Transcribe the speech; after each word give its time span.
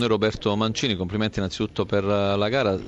noi 0.00 0.08
Roberto 0.08 0.56
Mancini, 0.56 0.96
complimenti 0.96 1.38
innanzitutto 1.38 1.84
per 1.84 2.02
la 2.04 2.48
gara. 2.48 2.78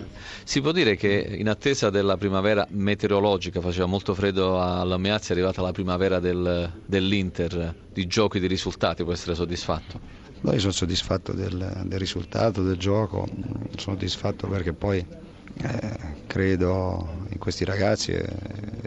Si 0.44 0.60
può 0.60 0.72
dire 0.72 0.96
che 0.96 1.36
in 1.38 1.48
attesa 1.48 1.90
della 1.90 2.16
primavera 2.16 2.66
meteorologica, 2.70 3.60
faceva 3.60 3.86
molto 3.86 4.14
freddo 4.14 4.58
a 4.58 4.96
Meazzi, 4.96 5.30
è 5.30 5.34
arrivata 5.34 5.62
la 5.62 5.72
primavera 5.72 6.18
del, 6.18 6.70
dell'Inter, 6.84 7.74
di 7.92 8.06
giochi, 8.06 8.40
di 8.40 8.46
risultati, 8.46 9.04
può 9.04 9.12
essere 9.12 9.34
soddisfatto? 9.34 10.20
No, 10.40 10.52
io 10.52 10.58
sono 10.58 10.72
soddisfatto 10.72 11.32
del, 11.32 11.82
del 11.84 11.98
risultato, 11.98 12.62
del 12.62 12.76
gioco, 12.76 13.28
sono 13.76 13.94
soddisfatto 13.94 14.48
perché 14.48 14.72
poi 14.72 14.98
eh, 14.98 15.96
credo 16.26 17.26
in 17.28 17.38
questi 17.38 17.64
ragazzi 17.64 18.12
e, 18.12 18.26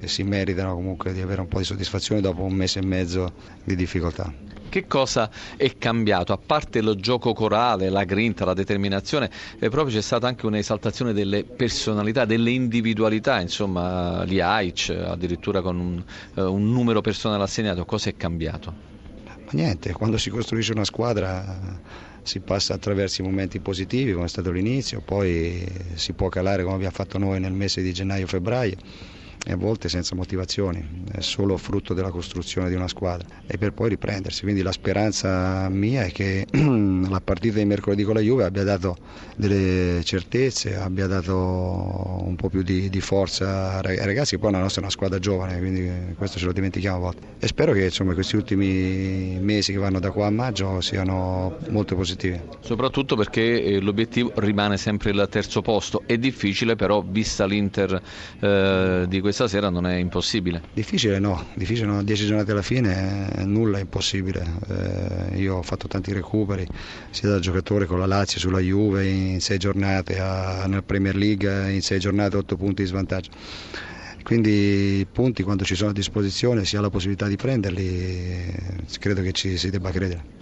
e, 0.01 0.07
si 0.07 0.23
meritano 0.23 0.73
comunque 0.73 1.13
di 1.13 1.21
avere 1.21 1.41
un 1.41 1.47
po' 1.47 1.59
di 1.59 1.63
soddisfazione 1.63 2.19
dopo 2.19 2.41
un 2.41 2.53
mese 2.53 2.79
e 2.79 2.85
mezzo 2.85 3.31
di 3.63 3.75
difficoltà. 3.75 4.33
Che 4.75 4.87
cosa 4.87 5.31
è 5.55 5.77
cambiato? 5.77 6.33
A 6.33 6.37
parte 6.37 6.81
lo 6.81 6.95
gioco 6.95 7.31
corale, 7.31 7.87
la 7.87 8.03
grinta, 8.03 8.43
la 8.43 8.53
determinazione, 8.53 9.31
eh, 9.57 9.69
proprio 9.69 9.95
c'è 9.95 10.01
stata 10.01 10.27
anche 10.27 10.45
un'esaltazione 10.45 11.13
delle 11.13 11.45
personalità, 11.45 12.25
delle 12.25 12.51
individualità, 12.51 13.39
insomma, 13.39 14.25
gli 14.25 14.41
Aic, 14.41 14.89
addirittura 14.89 15.61
con 15.61 15.79
un, 15.79 16.03
eh, 16.33 16.41
un 16.41 16.69
numero 16.73 16.99
personale 16.99 17.43
assegnato. 17.43 17.85
Cosa 17.85 18.09
è 18.09 18.17
cambiato? 18.17 18.73
Ma 19.23 19.51
niente, 19.51 19.93
quando 19.93 20.17
si 20.17 20.29
costruisce 20.29 20.73
una 20.73 20.83
squadra 20.83 21.79
si 22.21 22.41
passa 22.41 22.73
attraverso 22.73 23.21
i 23.21 23.23
momenti 23.23 23.61
positivi 23.61 24.11
come 24.11 24.25
è 24.25 24.27
stato 24.27 24.51
l'inizio, 24.51 24.99
poi 24.99 25.65
si 25.93 26.11
può 26.11 26.27
calare 26.27 26.63
come 26.63 26.75
abbiamo 26.75 26.93
fatto 26.93 27.17
noi 27.17 27.39
nel 27.39 27.53
mese 27.53 27.81
di 27.81 27.93
gennaio-febbraio 27.93 28.75
e 29.47 29.51
a 29.51 29.55
volte 29.55 29.89
senza 29.89 30.15
motivazioni, 30.15 31.03
è 31.11 31.21
solo 31.21 31.55
frutto 31.57 31.93
della 31.93 32.09
costruzione 32.09 32.67
di 32.67 32.73
una 32.73 32.87
squadra 32.87 33.27
e 33.45 33.59
per 33.59 33.73
poi 33.73 33.89
riprendersi. 33.89 34.41
Quindi 34.41 34.63
la 34.63 34.71
speranza 34.71 35.69
mia 35.69 36.03
è 36.03 36.11
che 36.11 36.47
la 36.51 37.21
partita 37.23 37.59
di 37.59 37.65
mercoledì 37.65 38.03
con 38.03 38.15
la 38.15 38.21
Juve 38.21 38.43
abbia 38.43 38.63
dato 38.63 38.97
delle 39.35 40.03
certezze, 40.03 40.75
abbia 40.77 41.05
dato 41.05 41.35
un 41.35 42.35
po' 42.35 42.49
più 42.49 42.63
di, 42.63 42.89
di 42.89 43.01
forza 43.01 43.81
ai 43.83 44.03
ragazzi, 44.03 44.39
poi 44.39 44.51
la 44.51 44.59
nostra 44.59 44.81
è 44.81 44.83
una 44.83 44.91
squadra 44.91 45.19
giovane, 45.19 45.59
quindi 45.59 46.15
questo 46.17 46.39
ce 46.39 46.45
lo 46.45 46.51
dimentichiamo 46.51 46.97
a 46.97 46.99
volte. 46.99 47.27
E 47.37 47.47
spero 47.47 47.71
che 47.71 47.85
insomma, 47.85 48.15
questi 48.15 48.35
ultimi 48.35 49.37
mesi 49.39 49.73
che 49.73 49.77
vanno 49.77 49.99
da 49.99 50.09
qua 50.09 50.25
a 50.25 50.31
maggio 50.31 50.81
siano 50.81 51.57
molto 51.69 51.95
positivi. 51.95 52.41
Soprattutto 52.61 53.15
perché 53.15 53.61
eh, 53.61 53.79
l'obiettivo 53.79 54.31
rimane 54.37 54.77
sempre 54.77 55.11
il 55.11 55.27
terzo 55.29 55.61
posto, 55.61 56.01
è 56.07 56.17
difficile 56.17 56.75
però 56.75 57.03
vista 57.07 57.45
l'Inter 57.45 58.01
eh, 58.39 59.05
di 59.07 59.21
questa 59.21 59.34
questa 59.35 59.57
sera 59.57 59.69
non 59.69 59.85
è 59.85 59.95
impossibile. 59.95 60.61
Difficile 60.71 61.19
no, 61.19 61.47
difficile 61.55 61.87
no, 61.87 62.03
dieci 62.03 62.25
giornate 62.25 62.51
alla 62.53 62.61
fine 62.61 63.29
eh, 63.35 63.43
nulla 63.43 63.79
è 63.79 63.81
impossibile. 63.81 64.45
Eh, 64.69 65.39
io 65.39 65.55
ho 65.55 65.61
fatto 65.61 65.89
tanti 65.89 66.13
recuperi 66.13 66.65
sia 67.09 67.27
da 67.27 67.39
giocatore 67.39 67.85
con 67.85 67.99
la 67.99 68.05
Lazio 68.05 68.39
sulla 68.39 68.59
Juve 68.59 69.05
in 69.05 69.41
sei 69.41 69.57
giornate, 69.57 70.21
a, 70.21 70.65
nel 70.67 70.85
Premier 70.85 71.17
League 71.17 71.69
in 71.69 71.81
sei 71.81 71.99
giornate 71.99 72.37
otto 72.37 72.55
punti 72.55 72.83
di 72.83 72.87
svantaggio. 72.87 73.31
Quindi 74.23 74.99
i 74.99 75.05
punti 75.05 75.43
quando 75.43 75.65
ci 75.65 75.75
sono 75.75 75.89
a 75.89 75.93
disposizione 75.93 76.63
si 76.63 76.77
ha 76.77 76.79
la 76.79 76.89
possibilità 76.89 77.27
di 77.27 77.35
prenderli, 77.35 78.53
credo 78.99 79.21
che 79.21 79.33
ci 79.33 79.57
si 79.57 79.69
debba 79.69 79.91
credere. 79.91 80.34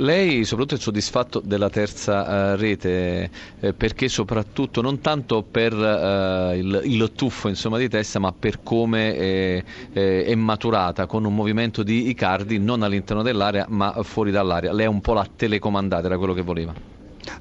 Lei 0.00 0.44
soprattutto 0.44 0.76
è 0.76 0.82
soddisfatto 0.82 1.42
della 1.44 1.68
terza 1.68 2.52
uh, 2.52 2.56
rete 2.56 3.30
eh, 3.60 3.74
perché 3.74 4.08
soprattutto 4.08 4.80
non 4.80 5.00
tanto 5.00 5.42
per 5.42 5.74
uh, 5.74 6.54
il, 6.54 6.80
il, 6.84 7.12
tuffo 7.14 7.48
insomma, 7.48 7.76
di 7.76 7.88
testa 7.88 8.18
ma 8.18 8.32
per 8.32 8.62
come 8.62 9.14
è, 9.14 9.64
è, 9.92 10.34
maturata 10.34 11.04
con 11.04 11.26
un 11.26 11.34
movimento 11.34 11.82
di 11.82 12.08
Icardi 12.08 12.58
non 12.58 12.82
all'interno 12.82 13.22
dell'area 13.22 13.66
ma 13.68 13.94
fuori 14.02 14.30
dall'area. 14.30 14.72
Lei 14.72 14.86
è 14.86 14.88
un 14.88 15.02
po' 15.02 15.12
la 15.12 15.26
telecomandata, 15.36 16.06
era 16.06 16.16
quello 16.16 16.32
che 16.32 16.42
voleva. 16.42 16.72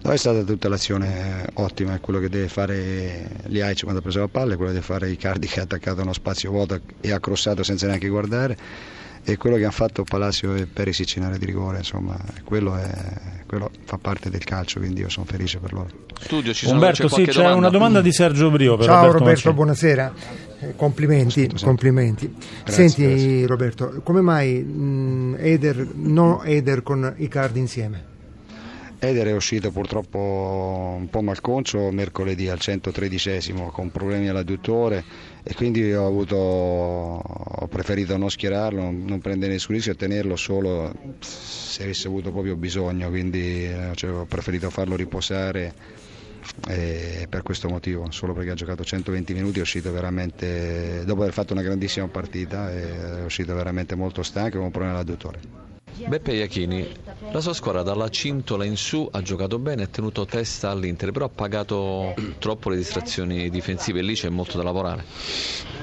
No, 0.02 0.12
è 0.12 0.18
stata 0.18 0.44
tutta 0.44 0.68
l'azione 0.68 1.48
ottima, 1.54 1.96
è 1.96 2.02
quello 2.02 2.20
che 2.20 2.28
deve 2.28 2.50
fare 2.50 3.30
Liaic 3.46 3.84
quando 3.84 4.00
ha 4.00 4.04
preso 4.04 4.20
la 4.20 4.28
palla, 4.28 4.54
è 4.54 4.56
quello 4.58 4.72
che 4.72 4.80
deve 4.80 4.86
fare 4.86 5.10
Icardi 5.10 5.48
che 5.48 5.62
ha 5.62 5.64
attaccato 5.64 6.02
uno 6.02 6.14
spazio 6.14 6.52
vuoto 6.52 6.78
e 7.00 7.12
ha 7.14 7.20
crossato 7.22 7.64
senza 7.64 7.88
neanche 7.88 8.10
guardare 8.10 8.58
e 9.24 9.38
quello 9.38 9.56
che 9.58 9.64
hanno 9.64 9.72
fatto 9.72 10.04
Palacio 10.04 10.56
e 10.56 10.66
Perisic 10.66 11.18
in 11.18 11.24
area 11.24 11.38
di 11.38 11.46
rigore, 11.46 11.78
insomma, 11.78 12.18
quello, 12.44 12.76
è, 12.76 12.90
quello, 13.46 13.70
fa 13.86 13.98
parte 13.98 14.30
del 14.30 14.44
calcio, 14.44 14.80
quindi 14.80 15.02
io 15.02 15.10
sono 15.10 15.26
felice 15.26 15.60
per 15.60 15.74
loro. 15.74 15.90
Studio, 16.20 16.54
ci 16.54 16.66
sono, 16.66 16.76
Umberto, 16.76 17.08
c'è 17.08 17.14
sì, 17.14 17.24
c'è 17.26 17.34
domanda? 17.34 17.58
una 17.58 17.70
domanda 17.70 18.02
di 18.02 18.12
Sergio 18.12 18.50
Brio. 18.50 18.76
Per 18.76 18.86
Ciao 18.86 19.06
Roberto, 19.06 19.20
Roberto 19.20 19.54
buonasera. 19.54 20.14
Eh, 20.62 20.76
complimenti, 20.76 21.48
Scusa, 21.50 21.66
complimenti. 21.66 22.34
Grazie, 22.64 22.90
Senti 22.90 23.04
grazie. 23.04 23.48
Roberto, 23.48 24.02
come 24.04 24.22
mai 24.22 24.62
mh, 24.62 25.38
Eder, 25.40 25.88
no 25.96 26.44
Eder 26.44 26.84
con 26.84 27.14
i 27.18 27.28
card 27.28 27.56
insieme? 27.56 28.10
Eder 29.02 29.28
è 29.28 29.34
uscito 29.34 29.72
purtroppo 29.72 30.98
un 30.98 31.10
po' 31.10 31.22
malconcio 31.22 31.90
mercoledì 31.90 32.50
al 32.50 32.60
113 32.60 33.54
con 33.72 33.92
problemi 33.92 34.28
all'adduttore 34.28 35.06
e 35.50 35.56
quindi 35.56 35.92
ho, 35.92 36.06
avuto, 36.06 36.36
ho 36.36 37.68
preferito 37.68 38.16
non 38.18 38.30
schierarlo, 38.30 38.92
non 38.92 39.20
prendere 39.20 39.54
nessun 39.54 39.74
rischio 39.74 39.94
e 39.94 39.96
tenerlo 39.96 40.36
solo 40.36 40.94
se 41.18 41.82
avesse 41.82 42.08
avuto 42.08 42.32
proprio 42.32 42.56
bisogno, 42.56 43.10
quindi 43.10 43.66
eh, 43.66 43.90
cioè, 43.96 44.12
ho 44.12 44.26
preferito 44.26 44.70
farlo 44.70 44.96
riposare 44.96 45.74
e 46.68 47.26
per 47.28 47.42
questo 47.42 47.68
motivo, 47.68 48.12
solo 48.12 48.34
perché 48.34 48.52
ha 48.52 48.54
giocato 48.54 48.84
120 48.84 49.34
minuti 49.34 49.58
è 49.58 49.64
uscito 49.64 49.92
veramente, 49.92 51.02
dopo 51.04 51.22
aver 51.22 51.34
fatto 51.34 51.54
una 51.54 51.64
grandissima 51.64 52.08
partita, 52.08 52.72
è 52.72 53.24
uscito 53.24 53.56
veramente 53.56 53.96
molto 53.96 54.22
stanco 54.22 54.58
con 54.58 54.66
un 54.66 54.72
problema 54.72 54.94
all'adduttore. 54.94 55.79
Beppe 56.08 56.34
Iachini, 56.34 56.88
la 57.32 57.42
sua 57.42 57.54
squadra 57.54 57.84
dalla 57.84 58.10
cintola 58.10 58.64
in 58.64 58.78
su 58.78 59.08
ha 59.12 59.22
giocato 59.22 59.60
bene, 59.60 59.84
ha 59.84 59.88
tenuto 59.88 60.26
testa 60.26 60.70
all'Inter, 60.70 61.12
però 61.12 61.26
ha 61.26 61.30
pagato 61.30 62.14
troppo 62.40 62.70
le 62.70 62.78
distrazioni 62.78 63.50
difensive 63.50 64.00
e 64.00 64.04
lì 64.04 64.14
c'è 64.14 64.30
molto 64.30 64.58
da 64.58 64.64
lavorare. 64.64 65.04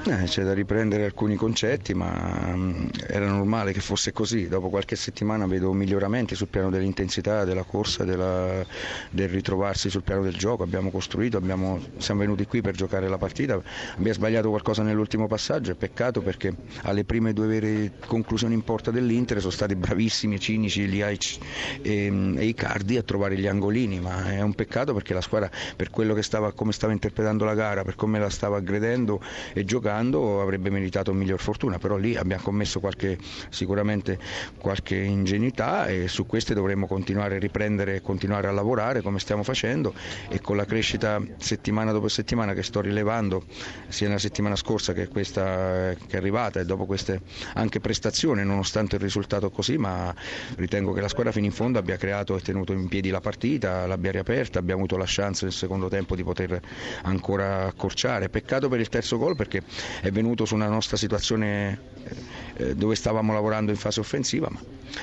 Eh, 0.07 0.23
c'è 0.25 0.45
da 0.45 0.55
riprendere 0.55 1.05
alcuni 1.05 1.35
concetti, 1.35 1.93
ma 1.93 2.53
um, 2.53 2.89
era 3.09 3.27
normale 3.27 3.73
che 3.73 3.81
fosse 3.81 4.13
così. 4.13 4.47
Dopo 4.49 4.69
qualche 4.69 4.95
settimana 4.95 5.47
vedo 5.47 5.73
miglioramenti 5.73 6.37
sul 6.37 6.47
piano 6.47 6.71
dell'intensità, 6.71 7.45
della 7.45 7.65
corsa, 7.65 8.05
della, 8.05 8.65
del 9.11 9.29
ritrovarsi 9.29 9.91
sul 9.91 10.03
piano 10.03 10.23
del 10.23 10.37
gioco. 10.37 10.63
Abbiamo 10.63 10.91
costruito, 10.91 11.37
abbiamo, 11.37 11.81
siamo 11.99 12.21
venuti 12.21 12.47
qui 12.47 12.61
per 12.61 12.75
giocare 12.75 13.09
la 13.09 13.19
partita. 13.19 13.61
Abbiamo 13.97 14.13
sbagliato 14.13 14.49
qualcosa 14.49 14.83
nell'ultimo 14.83 15.27
passaggio, 15.27 15.73
è 15.73 15.75
peccato 15.75 16.23
perché 16.23 16.55
alle 16.83 17.05
prime 17.05 17.33
due 17.33 17.47
vere 17.49 17.93
conclusioni 18.07 18.55
in 18.55 18.63
porta 18.63 18.93
dell'Inter 18.93 19.41
sono 19.41 19.51
stati 19.51 19.75
bravissimi, 19.75 20.05
cinici, 20.09 20.89
Liaic 20.89 21.39
e, 21.83 22.35
e 22.37 22.45
Icardi 22.45 22.97
a 22.97 23.03
trovare 23.03 23.37
gli 23.37 23.47
angolini, 23.47 24.01
ma 24.01 24.33
è 24.33 24.41
un 24.41 24.55
peccato 24.55 24.93
perché 24.95 25.15
la 25.15 25.21
squadra 25.21 25.51
per 25.75 25.91
quello 25.91 26.15
che 26.15 26.23
stava, 26.23 26.53
come 26.53 26.73
stava 26.73 26.93
interpretando 26.93 27.45
la 27.45 27.55
gara, 27.55 27.85
per 27.85 27.95
come 27.95 28.19
la 28.19 28.31
stava 28.31 28.57
aggredendo 28.59 29.21
e 29.53 29.65
giocando 29.65 30.41
avrebbe 30.41 30.71
meritato 30.71 31.13
miglior 31.13 31.41
fortuna, 31.41 31.79
però 31.79 31.97
lì 31.97 32.17
abbiamo 32.17 32.43
commesso 32.43 32.81
qualche, 32.81 33.19
sicuramente 33.49 34.19
qualche 34.59 34.97
ingenuità 34.97 35.87
e 35.87 36.09
su 36.09 36.27
queste 36.27 36.55
dovremmo 36.55 36.87
continuare 36.87 37.37
a 37.37 37.39
riprendere 37.39 37.97
e 37.97 38.01
continuare 38.03 38.49
a 38.49 38.53
lavorare 38.53 39.03
come 39.03 39.19
stiamo 39.19 39.43
facendo 39.43 39.95
e 40.29 40.41
con 40.41 40.57
la 40.57 40.65
crescita 40.65 41.21
settimana 41.39 41.93
dopo 41.93 42.09
settimana 42.09 42.53
che 42.55 42.63
sto 42.63 42.81
rilevando 42.81 43.45
sia 43.89 44.07
nella 44.07 44.19
settimana 44.19 44.57
scorsa 44.57 44.93
che 44.93 45.09
questa 45.09 45.95
che 46.07 46.15
è 46.15 46.17
arrivata 46.17 46.61
e 46.61 46.65
dopo 46.65 46.87
queste 46.87 47.23
anche 47.55 47.81
prestazioni 47.81 48.45
nonostante 48.45 48.97
il 48.97 49.03
risultato 49.03 49.51
così 49.51 49.77
ma 49.77 49.96
ritengo 50.57 50.93
che 50.93 51.01
la 51.01 51.09
squadra 51.09 51.33
fino 51.33 51.47
in 51.47 51.53
fondo 51.53 51.79
abbia 51.79 51.97
creato 51.97 52.37
e 52.37 52.41
tenuto 52.41 52.73
in 52.73 52.89
piedi 52.89 53.11
la 53.11 53.21
partita, 53.21 53.87
l'abbia 53.87 54.11
riaperta, 54.11 54.59
abbiamo 54.59 54.81
avuto 54.81 54.97
la 54.97 55.05
chance 55.07 55.45
nel 55.45 55.55
secondo 55.55 55.89
tempo 55.89 56.15
di 56.17 56.23
poter 56.23 56.61
ancora 57.03 57.67
accorciare. 57.67 58.29
Peccato 58.29 58.69
per 58.69 58.81
il 58.81 58.89
terzo 58.89 59.19
gol 59.19 59.37
perché 59.37 59.63
è 60.01 60.11
venuto 60.11 60.45
su 60.45 60.55
una 60.55 60.69
nostra 60.69 60.97
situazione 60.97 61.79
eh, 62.57 62.75
dove 62.75 62.95
stavamo 62.95 63.33
lavorando 63.33 63.71
in 63.71 63.77
fase 63.77 64.01
offensiva, 64.01 64.49
ma 64.51 64.61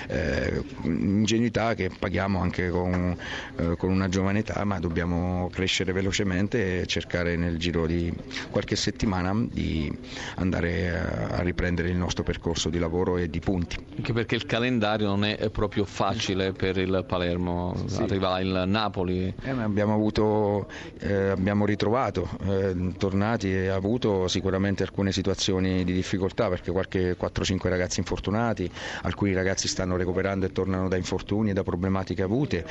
eh, 0.07 0.61
ingenuità 0.83 1.73
che 1.73 1.89
paghiamo 1.97 2.39
anche 2.39 2.69
con, 2.69 3.15
eh, 3.57 3.75
con, 3.77 3.91
una 3.91 4.09
giovane 4.09 4.39
età, 4.39 4.63
ma 4.63 4.79
dobbiamo 4.79 5.49
crescere 5.51 5.91
velocemente 5.91 6.81
e 6.81 6.85
cercare 6.85 7.35
nel 7.35 7.57
giro 7.57 7.85
di 7.85 8.13
qualche 8.49 8.75
settimana 8.75 9.33
di 9.49 9.91
andare 10.35 11.27
a, 11.29 11.41
riprendere 11.41 11.89
il 11.89 11.97
nostro 11.97 12.23
percorso 12.23 12.69
di 12.69 12.79
lavoro 12.79 13.17
e 13.17 13.29
di 13.29 13.39
punti. 13.39 13.77
Anche 13.97 14.13
perché 14.13 14.35
il 14.35 14.45
calendario 14.45 15.07
non 15.07 15.25
è 15.25 15.49
proprio 15.49 15.85
facile 15.85 16.51
per 16.51 16.77
il 16.77 17.03
Palermo, 17.07 17.75
sì. 17.85 18.01
arriva 18.01 18.39
il 18.39 18.63
Napoli. 18.67 19.33
Eh, 19.41 19.49
abbiamo, 19.49 19.93
avuto, 19.93 20.67
eh, 20.99 21.29
abbiamo 21.29 21.65
ritrovato, 21.65 22.29
eh, 22.45 22.93
tornati 22.97 23.51
e 23.51 23.67
avuto 23.67 24.27
sicuramente 24.27 24.83
alcune 24.83 25.11
situazioni 25.11 25.83
di 25.83 25.93
difficoltà 25.93 26.49
perché 26.49 26.71
qualche 26.71 27.17
4-5 27.17 27.69
ragazzi 27.69 27.99
infortunati, 27.99 28.69
alcuni 29.03 29.33
ragazzi 29.33 29.67
stanno 29.73 29.97
recuperando 29.97 30.45
e 30.45 30.51
tornano 30.51 30.87
da 30.87 30.95
infortuni 30.95 31.49
e 31.49 31.53
da 31.53 31.63
problematiche 31.63 32.21
avute, 32.21 32.65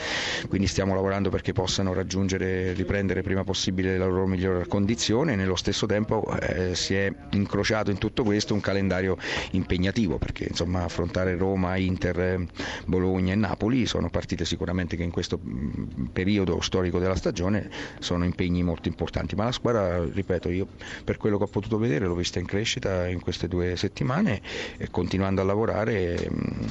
quindi 0.49 0.69
stiamo 0.69 0.95
lavorando 0.95 1.29
perché 1.31 1.53
possano 1.53 1.93
raggiungere 1.93 2.67
e 2.67 2.73
riprendere 2.73 3.23
prima 3.23 3.43
possibile 3.43 3.99
la 3.99 4.07
loro 4.07 4.27
migliore 4.27 4.67
condizione. 4.69 5.33
E 5.33 5.37
nello 5.37 5.57
stesso 5.57 5.87
tempo 5.87 6.25
eh, 6.41 6.75
si 6.75 6.95
è 6.95 7.13
incrociato 7.31 7.91
in 7.91 7.99
tutto 7.99 8.23
questo 8.23 8.55
un 8.55 8.61
calendario 8.61 9.17
impegnativo 9.51 10.19
perché 10.19 10.47
insomma 10.49 10.85
affrontare 10.85 11.37
Roma, 11.37 11.77
Inter, 11.77 12.47
Bologna 12.87 13.33
e 13.33 13.37
Napoli 13.37 13.87
sono 13.87 14.09
partite 14.09 14.45
sicuramente 14.45 14.97
che 14.97 15.03
in 15.03 15.11
questo 15.11 15.41
mm, 15.45 16.05
periodo 16.13 16.61
storico 16.61 16.99
della 16.99 17.17
stagione 17.17 17.69
sono 17.99 18.25
impegni 18.25 18.63
molto 18.63 18.89
importanti, 18.89 19.35
ma 19.35 19.45
la 19.45 19.53
squadra, 19.53 20.05
ripeto, 20.05 20.49
io 20.51 20.67
per 21.05 21.17
quello 21.17 21.37
che 21.39 21.45
ho 21.45 21.49
potuto 21.49 21.79
vedere 21.79 22.07
l'ho 22.07 22.15
vista 22.15 22.39
in 22.39 22.47
crescita 22.47 23.09
in 23.09 23.21
queste 23.21 23.49
due 23.49 23.77
settimane 23.77 24.41
e 24.77 24.89
continuando 24.91 25.41
a 25.41 25.45
lavorare 25.45 26.29
mm, 26.31 26.67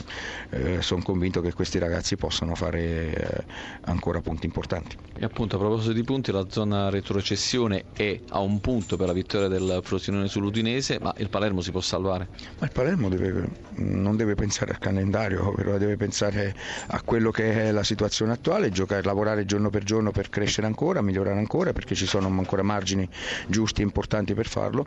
eh, 0.49 0.81
sono 0.81 1.01
convinto 1.01 1.41
che 1.41 1.53
questi 1.53 1.79
ragazzi 1.79 2.15
possano 2.15 2.55
fare 2.55 3.13
eh, 3.13 3.43
ancora 3.85 4.21
punti 4.21 4.45
importanti. 4.45 4.95
E 5.17 5.25
appunto 5.25 5.55
a 5.55 5.59
proposito 5.59 5.93
di 5.93 6.03
punti, 6.03 6.31
la 6.31 6.45
zona 6.49 6.89
retrocessione 6.89 7.85
è 7.93 8.19
a 8.29 8.39
un 8.39 8.59
punto 8.59 8.97
per 8.97 9.07
la 9.07 9.13
vittoria 9.13 9.47
del 9.47 9.81
Frosinone 9.83 10.27
sull'Udinese, 10.27 10.99
ma 10.99 11.13
il 11.17 11.29
Palermo 11.29 11.61
si 11.61 11.71
può 11.71 11.81
salvare? 11.81 12.27
Ma 12.59 12.65
il 12.65 12.71
Palermo 12.71 13.09
deve, 13.09 13.49
non 13.75 14.15
deve 14.15 14.35
pensare 14.35 14.71
al 14.71 14.79
calendario, 14.79 15.51
però 15.55 15.77
deve 15.77 15.97
pensare 15.97 16.55
a 16.87 17.01
quello 17.01 17.31
che 17.31 17.67
è 17.67 17.71
la 17.71 17.83
situazione 17.83 18.33
attuale, 18.33 18.69
giocare, 18.69 19.03
lavorare 19.03 19.45
giorno 19.45 19.69
per 19.69 19.83
giorno 19.83 20.11
per 20.11 20.29
crescere 20.29 20.67
ancora, 20.67 21.01
migliorare 21.01 21.37
ancora, 21.37 21.73
perché 21.73 21.95
ci 21.95 22.05
sono 22.05 22.27
ancora 22.27 22.63
margini 22.63 23.07
giusti 23.47 23.81
e 23.81 23.83
importanti 23.83 24.33
per 24.33 24.47
farlo 24.47 24.85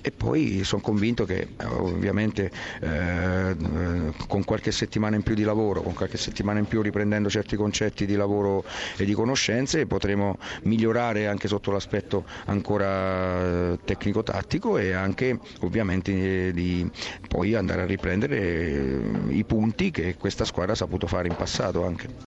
e 0.00 0.10
poi 0.10 0.64
sono 0.64 0.82
convinto 0.82 1.24
che 1.24 1.48
ovviamente 1.64 2.50
eh, 2.80 3.56
con 4.26 4.44
qualche 4.44 4.72
settimana 4.76 5.16
in 5.16 5.22
più 5.22 5.34
di 5.34 5.42
lavoro, 5.42 5.82
con 5.82 5.94
qualche 5.94 6.18
settimana 6.18 6.60
in 6.60 6.66
più 6.66 6.82
riprendendo 6.82 7.28
certi 7.28 7.56
concetti 7.56 8.06
di 8.06 8.14
lavoro 8.14 8.64
e 8.96 9.04
di 9.04 9.14
conoscenze 9.14 9.86
potremo 9.86 10.38
migliorare 10.62 11.26
anche 11.26 11.48
sotto 11.48 11.72
l'aspetto 11.72 12.24
ancora 12.44 13.72
eh, 13.72 13.78
tecnico-tattico 13.84 14.78
e 14.78 14.92
anche 14.92 15.38
ovviamente 15.60 16.52
di 16.52 16.88
poi 17.26 17.54
andare 17.54 17.82
a 17.82 17.86
riprendere 17.86 18.38
eh, 18.38 19.00
i 19.30 19.44
punti 19.44 19.90
che 19.90 20.16
questa 20.16 20.44
squadra 20.44 20.72
ha 20.72 20.76
saputo 20.76 21.06
fare 21.06 21.28
in 21.28 21.34
passato 21.34 21.84
anche. 21.84 22.24